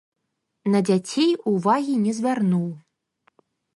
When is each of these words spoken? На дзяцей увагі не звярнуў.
На 0.75 0.79
дзяцей 0.87 1.29
увагі 1.51 1.93
не 2.07 2.11
звярнуў. 2.21 2.65